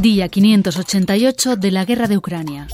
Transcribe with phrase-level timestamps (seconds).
[0.00, 2.68] Día 588 de la guerra de Ucrania.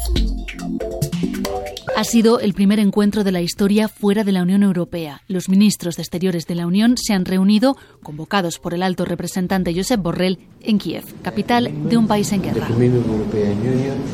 [1.96, 5.22] Ha sido el primer encuentro de la historia fuera de la Unión Europea.
[5.28, 9.72] Los ministros de Exteriores de la Unión se han reunido, convocados por el alto representante
[9.72, 12.68] Josep Borrell, en Kiev, capital de un país en guerra.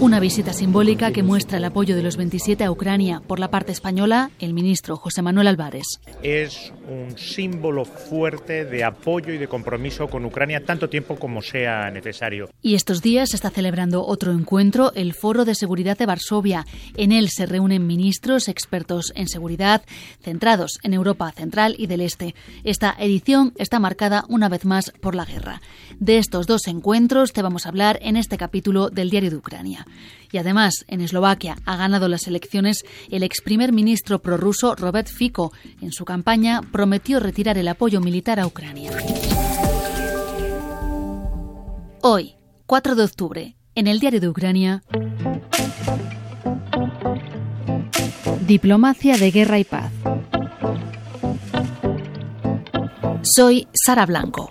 [0.01, 3.23] Una visita simbólica que muestra el apoyo de los 27 a Ucrania.
[3.27, 5.87] Por la parte española, el ministro José Manuel Álvarez.
[6.23, 11.91] Es un símbolo fuerte de apoyo y de compromiso con Ucrania tanto tiempo como sea
[11.91, 12.51] necesario.
[12.61, 16.67] Y estos días se está celebrando otro encuentro, el Foro de Seguridad de Varsovia.
[16.97, 19.83] En él se reúne ministros expertos en seguridad
[20.23, 22.35] centrados en Europa Central y del Este.
[22.65, 25.63] Esta edición está marcada una vez más por la guerra.
[25.99, 29.87] De estos dos encuentros te vamos a hablar en este capítulo del Diario de Ucrania.
[30.33, 35.53] Y además, en Eslovaquia ha ganado las elecciones el ex primer ministro prorruso Robert Fico.
[35.81, 38.91] En su campaña prometió retirar el apoyo militar a Ucrania.
[42.03, 42.35] Hoy,
[42.67, 44.83] 4 de octubre, en el Diario de Ucrania.
[48.51, 49.93] Diplomacia de Guerra y Paz.
[53.23, 54.49] Soy Sara Blanco.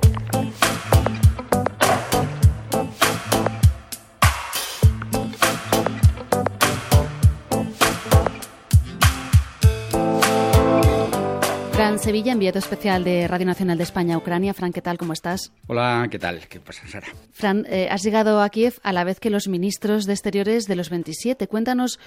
[11.73, 14.53] Fran Sevilla, enviado especial de Radio Nacional de España Ucrania.
[14.53, 14.97] Fran, ¿qué tal?
[14.97, 15.52] ¿Cómo estás?
[15.67, 16.47] Hola, ¿qué tal?
[16.47, 17.08] ¿Qué pasa, Sara?
[17.34, 20.78] Fran, eh, has llegado a Kiev a la vez que los ministros de Exteriores de
[20.78, 21.50] los 27.
[21.50, 22.00] Cuéntanos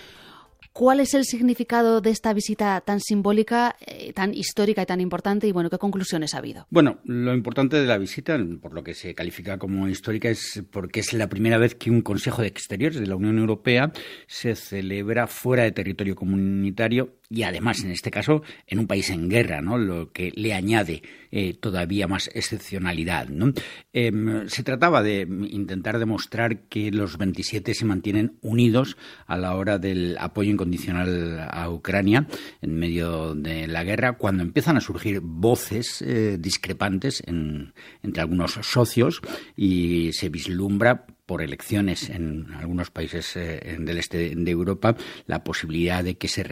[0.72, 5.46] ¿Cuál es el significado de esta visita tan simbólica, eh, tan histórica y tan importante?
[5.46, 6.66] Y bueno, ¿qué conclusiones ha habido?
[6.70, 11.00] Bueno, lo importante de la visita, por lo que se califica como histórica, es porque
[11.00, 13.92] es la primera vez que un Consejo de Exteriores de la Unión Europea
[14.26, 19.28] se celebra fuera de territorio comunitario y además, en este caso, en un país en
[19.30, 19.78] guerra, ¿no?
[19.78, 23.28] lo que le añade eh, todavía más excepcionalidad.
[23.28, 23.52] ¿no?
[23.94, 29.78] Em, se trataba de intentar demostrar que los 27 se mantienen unidos a la hora
[29.78, 32.26] del apoyo incondicional a Ucrania
[32.60, 39.22] en medio de la guerra, cuando empiezan a surgir voces eh, discrepantes entre algunos socios
[39.56, 46.04] y se vislumbra por elecciones en algunos países eh, del este de Europa la posibilidad
[46.04, 46.42] de que se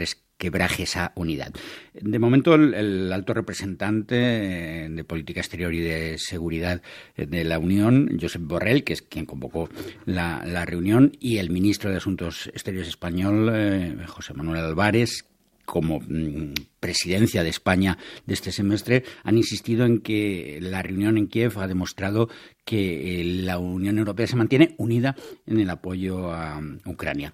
[0.40, 1.52] quebraje esa unidad.
[1.92, 6.82] De momento, el, alto representante eh, de política exterior y de seguridad
[7.16, 9.68] eh, de la Unión, Josep Borrell, que es quien convocó
[10.06, 15.26] la, reunión, y el ministro de Asuntos Exteriores español, eh, José Manuel Álvarez,
[15.66, 21.28] como mm, presidencia de España de este semestre, han insistido en que la reunión en
[21.28, 22.30] Kiev ha demostrado
[22.64, 27.30] que la Unión Europea se mantiene unida en el apoyo a Ucrania.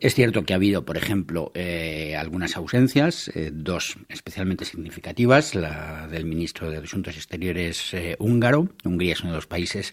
[0.00, 6.08] Es cierto que ha habido, por ejemplo, eh, algunas ausencias, eh, dos especialmente significativas, la
[6.08, 9.92] del ministro de Asuntos Exteriores eh, húngaro, Hungría es uno de los países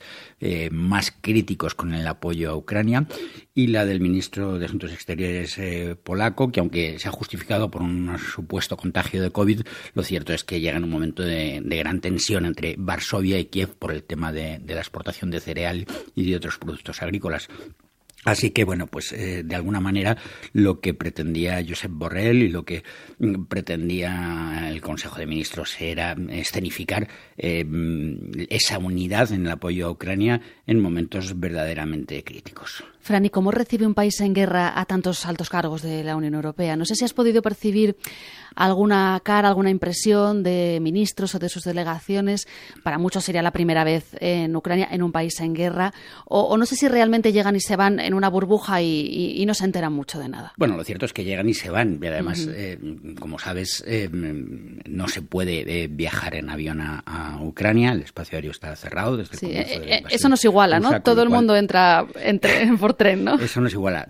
[0.72, 3.06] más críticos con el apoyo a Ucrania,
[3.54, 5.60] y la del ministro de Asuntos Exteriores
[6.04, 9.62] polaco, que aunque se ha justificado por un supuesto contagio de COVID,
[9.94, 13.76] lo cierto es que llega en un momento de, gran tensión entre Varsovia y Kiev
[13.76, 15.86] por el tema de la exportación de cereal
[16.16, 17.50] y de otros productos agrícolas.
[18.26, 20.18] Así que, bueno, pues eh, de alguna manera
[20.52, 22.84] lo que pretendía Josep Borrell y lo que
[23.20, 27.08] mm, pretendía el Consejo de Ministros era escenificar
[27.38, 27.66] eh,
[28.50, 32.84] esa unidad en el apoyo a Ucrania en momentos verdaderamente críticos.
[33.08, 36.34] Fran, ¿y cómo recibe un país en guerra a tantos altos cargos de la Unión
[36.34, 36.76] Europea?
[36.76, 37.96] No sé si has podido percibir
[38.54, 42.50] alguna cara, alguna impresión de ministros o de sus delegaciones.
[42.84, 45.94] Para muchos sería la primera vez en Ucrania, en un país en guerra.
[46.26, 49.64] O, no sé si realmente llegan y se van en una burbuja y, no se
[49.64, 50.52] enteran mucho de nada.
[50.58, 52.00] Bueno, lo cierto es que llegan y se van.
[52.02, 52.78] Y además, eh,
[53.22, 57.94] como sabes, eh, no se puede eh, viajar en avión a, Ucrania.
[57.94, 61.02] El espacio aéreo está cerrado desde el Eso nos iguala, ¿no?
[61.02, 63.36] Todo el mundo entra entre, por tren, ¿no?
[63.40, 64.10] Eso nos iguala.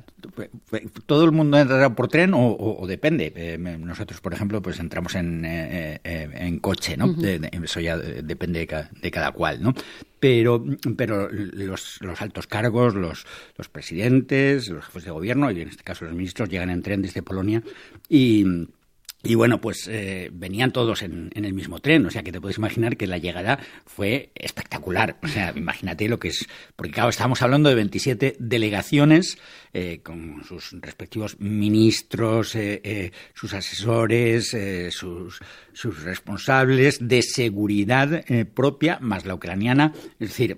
[1.06, 3.58] Todo el mundo entra por tren o, depende.
[3.80, 7.16] nosotros, por ejemplo, pues entramos en, eh, eh, en coche, ¿no?
[7.64, 8.68] eso ya depende
[9.02, 9.74] de cada, cual, ¿no?
[10.20, 13.26] Pero, pero los, los altos cargos, los,
[13.58, 17.02] los presidentes, los jefes de gobierno, y en este caso los ministros, llegan en tren
[17.02, 17.62] desde Polonia
[18.10, 18.68] y
[19.28, 22.58] y bueno, pues eh, venían todos en, el mismo tren, o sea que te puedes
[22.58, 25.18] imaginar que la llegada fue espectacular.
[25.22, 26.48] O sea, imagínate lo que es,
[26.78, 29.38] porque claro, estábamos hablando de 27 delegaciones
[29.74, 34.56] eh, con sus respectivos ministros, eh, sus asesores,
[34.92, 35.42] sus,
[35.74, 39.92] sus responsables de seguridad propia, más la ucraniana.
[40.20, 40.58] Es decir,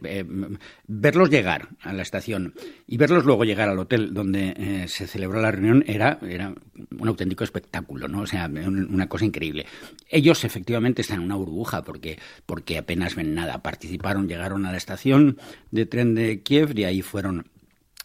[0.87, 2.53] verlos llegar a la estación
[2.85, 6.53] y verlos luego llegar al hotel donde se celebró la reunión era, era
[6.97, 8.21] un auténtico espectáculo, ¿no?
[8.21, 9.65] O sea, una cosa increíble.
[10.09, 13.61] Ellos efectivamente están en una burbuja porque, porque apenas ven nada.
[13.61, 15.37] Participaron, llegaron a la estación
[15.71, 17.49] de tren de Kiev y ahí fueron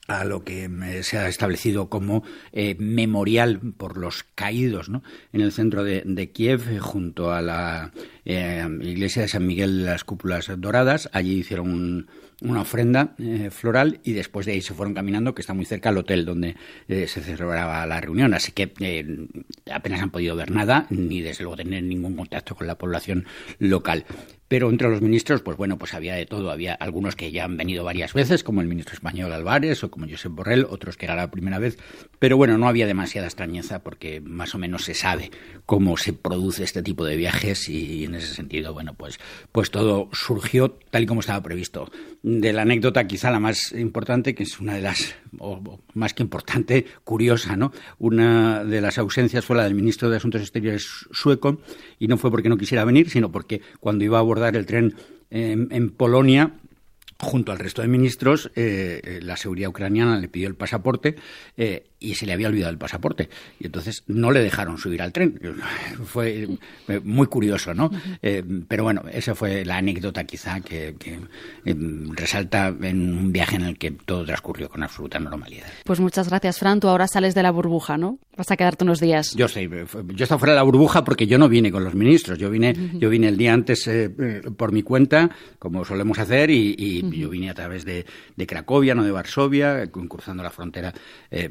[0.07, 0.69] a lo que
[1.03, 5.03] se ha establecido como eh, memorial por los caídos ¿no?
[5.33, 7.93] en el centro de, de Kiev, junto a la
[8.25, 11.09] iglesia de San Miguel las Cúpulas Doradas.
[11.13, 12.07] Allí hicieron un,
[12.43, 15.89] una ofrenda eh, floral y después de ahí se fueron caminando, que está muy cerca
[15.89, 16.57] al hotel donde
[16.89, 18.35] eh, se celebraba la reunión.
[18.35, 19.27] Así que eh,
[19.73, 23.27] apenas han podido ver nada, ni desde luego tener ningún contacto con la población
[23.59, 24.05] local.
[24.47, 26.51] Pero entre los ministros, pues bueno, pues había de todo.
[26.51, 30.07] Había algunos que ya han venido varias veces, como el ministro español Álvarez o como
[30.07, 31.79] Josep Borrell, otros que era la primera vez.
[32.19, 35.31] Pero bueno, no había demasiada extrañeza porque más o menos se sabe
[35.65, 39.19] cómo se produce este tipo de viajes y en ese sentido, bueno, pues,
[39.53, 41.91] pues todo surgió tal y como estaba previsto.
[42.23, 46.23] De la anécdota quizá la más importante, que es una de las, o más que
[46.23, 47.73] importante, curiosa, ¿no?
[47.99, 51.61] Una de las ausencias fue la del ministro de Asuntos Exteriores sueco
[51.99, 54.95] y no fue porque no quisiera venir, sino porque cuando iba a abordar el tren
[55.31, 56.53] en, Polonia
[57.19, 61.17] junto al resto de ministros, eh, eh, la seguridad ucraniana le pidió el pasaporte
[61.57, 63.29] eh, y se le había olvidado el pasaporte.
[63.59, 65.41] Y entonces no le dejaron subir al tren.
[66.05, 66.49] Fue
[67.03, 67.91] muy curioso, ¿no?
[68.69, 70.95] pero bueno, esa fue la anécdota quizá que,
[72.11, 75.67] resalta en un viaje en el que todo transcurrió con absoluta normalidad.
[75.85, 76.81] Pues muchas gracias, Fran.
[76.81, 78.19] Tú ahora sales de la burbuja, ¿no?
[78.37, 79.35] Vas a quedarte unos días.
[79.35, 82.39] Yo sé, yo estaba fuera de la burbuja porque yo no vine con los ministros.
[82.39, 83.89] Yo vine, yo vine el día antes
[84.57, 86.75] por mi cuenta, como solemos hacer, y
[87.19, 88.05] yo vine a través de,
[88.47, 90.93] Cracovia, no de Varsovia, cruzando la frontera
[91.31, 91.49] eh,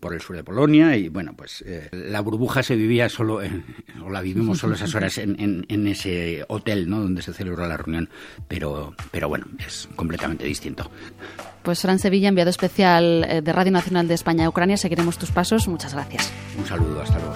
[0.00, 0.96] por el sur de Polonia.
[0.96, 3.40] Y bueno, pues eh, la burbuja se vivía solo,
[4.04, 7.00] o la vivimos solo esas horas en, ese hotel ¿no?
[7.00, 8.08] donde se celebró la reunión.
[8.48, 10.90] Pero, pero bueno, es completamente distinto.
[11.62, 15.30] Pues Fran Sevilla, enviado especial eh, de Radio Nacional de España a Ucrania, seguiremos tus
[15.30, 15.66] pasos.
[15.66, 16.30] Muchas gracias.
[16.58, 17.34] Un saludo, hasta luego.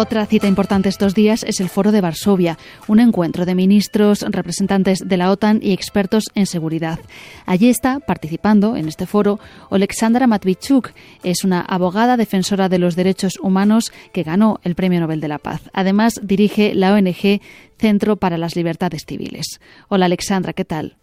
[0.00, 2.56] Otra cita importante estos días es el Foro de Varsovia,
[2.86, 7.00] un encuentro de ministros, representantes de la OTAN y expertos en seguridad.
[7.46, 9.40] Allí está participando en este foro
[9.72, 10.90] Alexandra Matvichuk,
[11.24, 15.38] es una abogada defensora de los derechos humanos que ganó el Premio Nobel de la
[15.38, 15.62] Paz.
[15.72, 17.40] Además, dirige la ONG
[17.76, 19.58] Centro para las Libertades Civiles.
[19.88, 20.96] Hola Alexandra, ¿qué tal?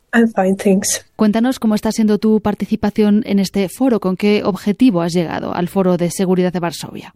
[1.15, 5.69] Cuéntanos cómo está siendo tu participación en este foro, con qué objetivo has llegado al
[5.69, 7.15] Foro de Seguridad de Varsovia.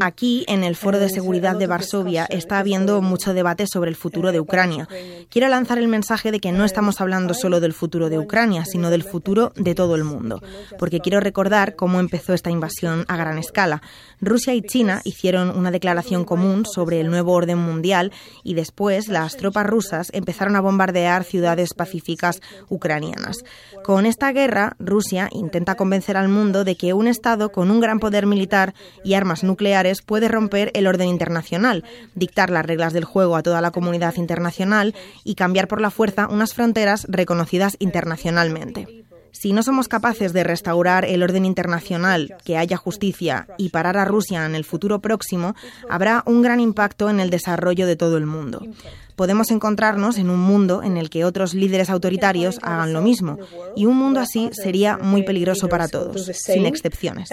[0.00, 4.30] Aquí, en el Foro de Seguridad de Varsovia, está habiendo mucho debate sobre el futuro
[4.30, 4.86] de Ucrania.
[5.28, 8.88] Quiero lanzar el mensaje de que no estamos hablando solo del futuro de Ucrania, sino
[8.88, 10.40] del futuro de todo el mundo,
[10.78, 13.82] porque quiero recordar cómo empezó esta invasión a gran escala.
[14.20, 18.12] Rusia y China hicieron una declaración común sobre el nuevo orden mundial
[18.44, 23.44] y después las tropas rusas empezaron a bombardear ciudades pacíficas ucranianas.
[23.84, 27.98] Con esta guerra, Rusia intenta convencer al mundo de que un Estado con un gran
[27.98, 28.74] poder militar
[29.04, 31.84] y armas nucleares puede romper el orden internacional,
[32.14, 36.28] dictar las reglas del juego a toda la comunidad internacional y cambiar por la fuerza
[36.28, 39.01] unas fronteras reconocidas internacionalmente.
[39.32, 44.04] Si no somos capaces de restaurar el orden internacional, que haya justicia y parar a
[44.04, 45.54] Rusia en el futuro próximo,
[45.88, 48.62] habrá un gran impacto en el desarrollo de todo el mundo
[49.16, 53.38] podemos encontrarnos en un mundo en el que otros líderes autoritarios hagan lo mismo.
[53.76, 57.30] Y un mundo así sería muy peligroso para todos, sin excepciones.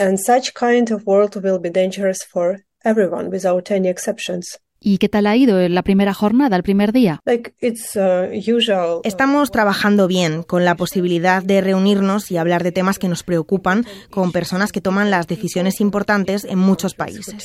[4.82, 7.20] ¿Y qué tal ha ido en la primera jornada, el primer día?
[7.26, 13.24] Uh, Estamos trabajando bien, con la posibilidad de reunirnos y hablar de temas que nos
[13.24, 17.36] preocupan con personas que toman las decisiones importantes en muchos países.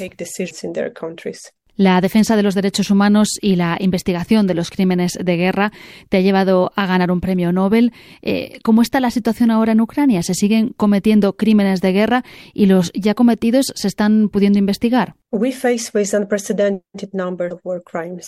[1.77, 5.73] La defensa de los derechos humanos y la investigación de los crímenes de guerra
[6.09, 7.93] te ha llevado a ganar un premio Nobel.
[8.23, 10.23] Eh, ¿Cómo está la situación ahora en Ucrania?
[10.23, 15.17] ¿Se siguen cometiendo crímenes de guerra y los ya cometidos se están pudiendo investigar?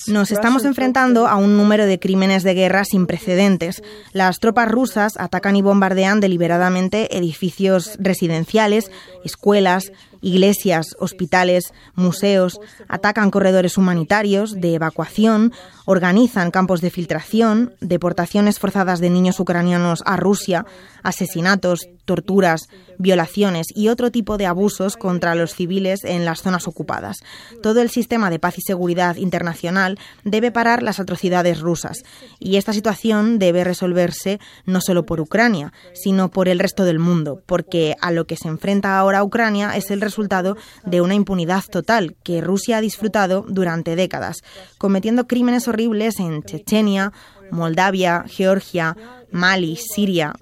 [0.09, 3.81] Nos estamos enfrentando a un número de crímenes de guerra sin precedentes.
[4.13, 8.91] Las tropas rusas atacan y bombardean deliberadamente edificios residenciales,
[9.25, 9.93] escuelas,
[10.27, 15.53] iglesias, hospitales, museos, atacan corredores humanitarios de evacuación,
[15.85, 20.67] organizan campos de filtración, deportaciones forzadas de niños ucranianos a Rusia,
[21.07, 27.19] asesinatos, torturas, violaciones y otro tipo de abusos contra los civiles en las zonas ocupadas.
[27.63, 32.03] Todo el sistema de paz y seguridad internacional debe parar las atrocidades rusas
[32.39, 37.41] y esta situación debe resolverse no solo por Ucrania, sino por el resto del mundo,
[37.47, 42.17] porque a lo que se enfrenta ahora Ucrania es el resultado de una impunidad total
[42.25, 44.39] que Rusia ha disfrutado durante décadas,
[44.79, 47.13] cometiendo crímenes horribles en Chechenia,
[47.51, 48.97] Moldavia, Georgia,
[49.31, 50.35] Mali, Siria,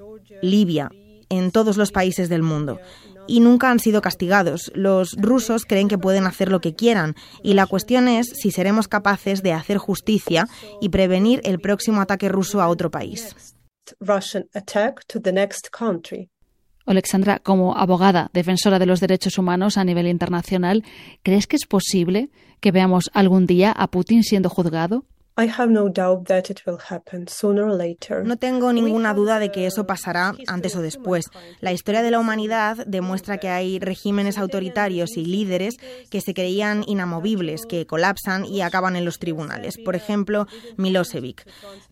[0.45, 0.91] Libia,
[1.29, 2.79] en todos los países del mundo
[3.27, 4.71] y nunca han sido castigados.
[4.75, 8.89] Los rusos creen que pueden hacer lo que quieran y la cuestión es si seremos
[8.89, 10.47] capaces de hacer justicia
[10.81, 13.35] y prevenir el próximo ataque ruso a otro país.
[16.87, 20.85] Alexandra, como abogada, defensora de los derechos humanos a nivel internacional,
[21.23, 25.07] ¿crees que es posible que veamos algún día a Putin siendo juzgado?
[28.23, 31.25] No tengo ninguna duda de que eso pasará antes o después.
[31.61, 35.75] La historia de la humanidad demuestra que hay regímenes autoritarios y líderes
[36.09, 39.77] que se creían inamovibles, que colapsan y acaban en los tribunales.
[39.85, 41.45] Por ejemplo, Milosevic.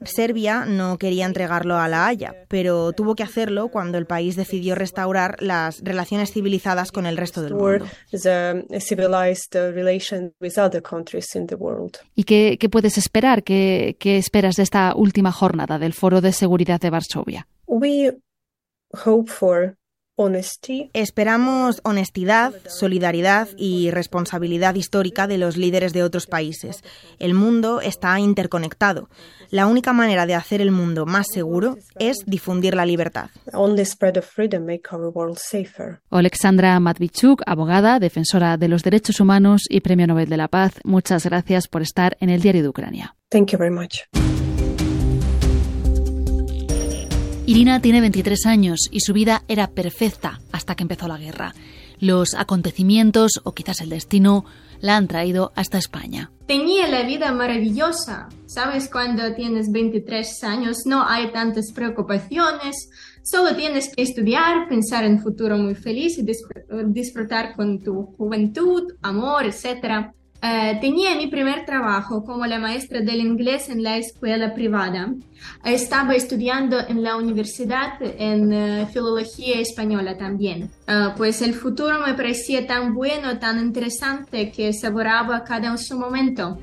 [0.04, 4.76] Serbia no quería entregarlo a la Haya, pero tuvo que hacerlo cuando el país decidió
[4.76, 7.86] restaurar las relaciones civilizadas con el resto del mundo.
[12.14, 13.31] ¿Y qué, qué puedes esperar?
[13.40, 17.48] ¿Qué, esperas de esta última jornada del Foro de Seguridad de Varsovia?
[20.92, 26.82] Esperamos honestidad, solidaridad y responsabilidad histórica de los líderes de otros países.
[27.18, 29.08] El mundo está interconectado.
[29.50, 33.30] La única manera de hacer el mundo más seguro es difundir la libertad.
[36.10, 41.24] Alexandra Matvichuk, abogada, defensora de los derechos humanos y Premio Nobel de la Paz, muchas
[41.24, 43.16] gracias por estar en el Diario de Ucrania.
[43.30, 44.02] Thank you very much.
[47.44, 51.54] Irina tiene 23 años y su vida era perfecta hasta que empezó la guerra.
[51.98, 54.44] Los acontecimientos, o quizás el destino,
[54.80, 56.30] la han traído hasta España.
[56.46, 58.28] Tenía la vida maravillosa.
[58.46, 62.90] Sabes, cuando tienes 23 años no hay tantas preocupaciones,
[63.22, 66.26] solo tienes que estudiar, pensar en un futuro muy feliz y
[66.86, 70.12] disfrutar con tu juventud, amor, etc.
[70.44, 75.14] Eh, tenía mi primer trabajo como la maestra del inglés en la escuela privada.
[75.64, 80.68] Estaba estudiando en la universidad en eh, filología española también.
[80.88, 86.58] Eh, pues el futuro me parecía tan bueno, tan interesante que saboreaba cada su momento.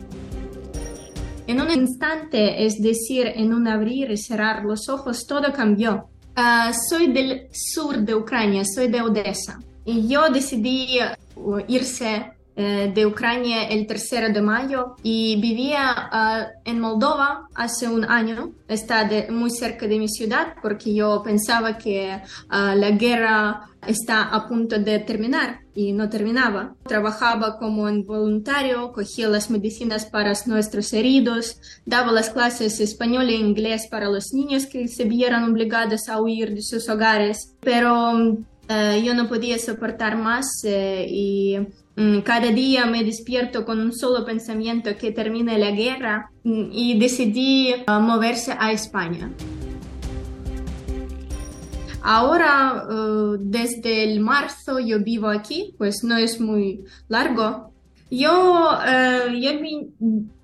[1.47, 6.09] En un instante, es decir, en un abrir y cerrar los ojos, todo cambió.
[6.89, 9.57] soy del sur de Ucrania, soy de Odessa.
[9.85, 10.99] Y yo decidí
[11.67, 18.03] irse eh, de Ucrania el 3 de mayo y vivía ah, en Moldova hace un
[18.03, 18.51] año.
[18.67, 24.47] Está muy cerca de mi ciudad porque yo pensaba que ah, la guerra está a
[24.47, 26.75] punto de terminar y no terminaba.
[26.85, 33.35] Trabajaba como un voluntario, cogía las medicinas para nuestros heridos, daba las clases español e
[33.35, 37.55] inglés para los niños que se vieron obligados a huir de sus hogares.
[37.61, 38.37] Pero
[38.69, 41.57] eh, yo no podía soportar más eh, y
[41.99, 46.97] Mm, cada día me despierto con un solo pensamiento que termine la guerra mm, y
[46.97, 49.29] decidí uh, moverse a España.
[52.01, 57.73] Ahora, uh, desde el marzo yo vivo aquí, pues no es muy largo.
[58.09, 59.51] Yo, uh, yo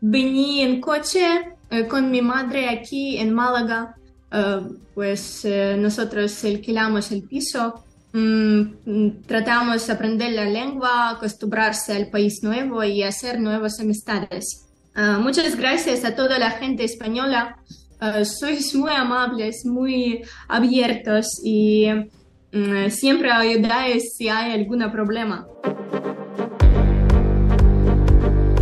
[0.01, 1.55] vení en coche
[1.89, 3.95] con mi madre aquí en Málaga,
[4.93, 7.84] pues nosotros alquilamos el piso
[9.25, 14.65] tratamos de aprender la lengua, acostumbrarse al país nuevo y hacer nuevas amistades.
[14.93, 17.57] Ah, muchas gracias a toda la gente española.
[18.01, 21.87] Uh, sois muy amables, muy abiertos y
[22.51, 25.45] mm, siempre ayudáis si hay algún problema.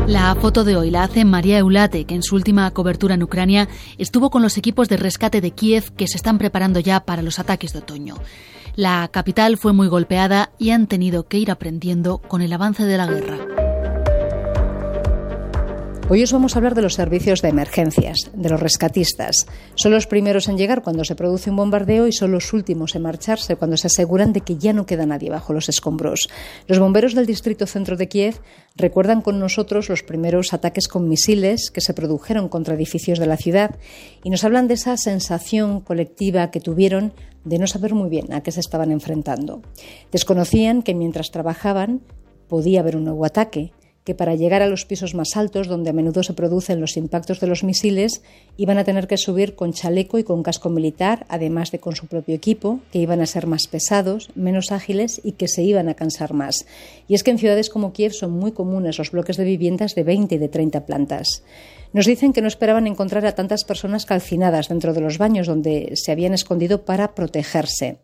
[0.07, 3.69] La foto de hoy la hace María Eulate, que en su última cobertura en Ucrania
[3.97, 7.39] estuvo con los equipos de rescate de Kiev que se están preparando ya para los
[7.39, 8.15] ataques de otoño.
[8.75, 12.97] La capital fue muy golpeada y han tenido que ir aprendiendo con el avance de
[12.97, 13.62] la guerra.
[16.09, 19.47] Hoy os vamos a hablar de los servicios de emergencias, de los rescatistas.
[19.75, 23.03] Son los primeros en llegar cuando se produce un bombardeo y son los últimos en
[23.03, 26.27] marcharse cuando se aseguran de que ya no queda nadie bajo los escombros.
[26.67, 28.41] Los bomberos del distrito centro de Kiev
[28.75, 33.37] recuerdan con nosotros los primeros ataques con misiles que se produjeron contra edificios de la
[33.37, 33.79] ciudad
[34.25, 37.13] y nos hablan de esa sensación colectiva que tuvieron
[37.45, 39.61] de no saber muy bien a qué se estaban enfrentando.
[40.11, 42.01] Desconocían que mientras trabajaban
[42.49, 43.71] podía haber un nuevo ataque
[44.03, 47.39] que para llegar a los pisos más altos, donde a menudo se producen los impactos
[47.39, 48.21] de los misiles,
[48.57, 52.07] iban a tener que subir con chaleco y con casco militar, además de con su
[52.07, 55.93] propio equipo, que iban a ser más pesados, menos ágiles y que se iban a
[55.93, 56.65] cansar más.
[57.07, 60.03] Y es que en ciudades como Kiev son muy comunes los bloques de viviendas de
[60.03, 61.43] 20 y de 30 plantas.
[61.93, 65.91] Nos dicen que no esperaban encontrar a tantas personas calcinadas dentro de los baños donde
[65.93, 67.99] se habían escondido para protegerse.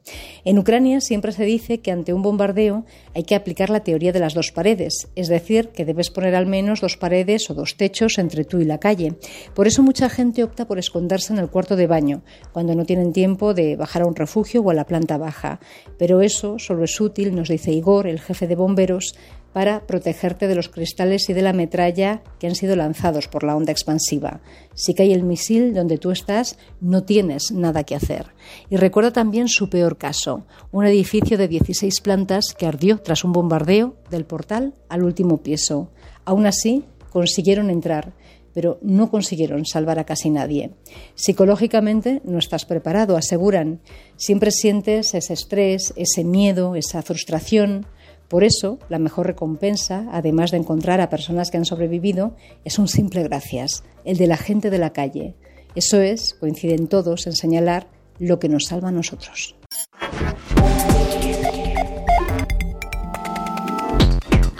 [0.45, 4.19] En Ucrania siempre se dice que ante un bombardeo hay que aplicar la teoría de
[4.19, 8.19] las dos paredes, es decir, que debes poner al menos dos paredes o dos techos
[8.19, 9.15] entre tú y la calle.
[9.55, 12.21] Por eso mucha gente opta por esconderse en el cuarto de baño,
[12.53, 15.59] cuando no tienen tiempo de bajar a un refugio o a la planta baja.
[15.97, 19.15] Pero eso solo es útil, nos dice Igor, el jefe de bomberos,
[19.53, 23.55] para protegerte de los cristales y de la metralla que han sido lanzados por la
[23.55, 24.41] onda expansiva.
[24.73, 28.27] Si cae el misil donde tú estás, no tienes nada que hacer.
[28.69, 33.31] Y recuerda también su peor caso, un edificio de 16 plantas que ardió tras un
[33.31, 35.89] bombardeo del portal al último piso.
[36.25, 38.13] Aún así, consiguieron entrar
[38.53, 40.71] pero no consiguieron salvar a casi nadie.
[41.15, 43.79] Psicológicamente no estás preparado, aseguran.
[44.17, 47.85] Siempre sientes ese estrés, ese miedo, esa frustración.
[48.29, 52.87] Por eso, la mejor recompensa, además de encontrar a personas que han sobrevivido, es un
[52.87, 55.33] simple gracias, el de la gente de la calle.
[55.73, 57.87] Eso es, coinciden todos en señalar
[58.19, 59.55] lo que nos salva a nosotros.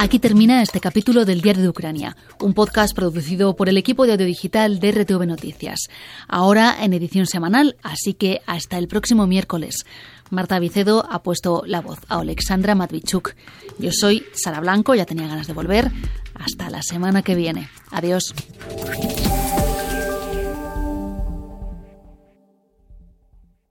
[0.01, 4.13] Aquí termina este capítulo del Diario de Ucrania, un podcast producido por el equipo de
[4.13, 5.89] audio digital de RTV Noticias.
[6.27, 9.85] Ahora en edición semanal, así que hasta el próximo miércoles.
[10.29, 13.35] Marta Vicedo ha puesto la voz a Alexandra Matvichuk.
[13.77, 15.91] Yo soy Sara Blanco, ya tenía ganas de volver.
[16.35, 17.69] Hasta la semana que viene.
[17.91, 18.33] Adiós.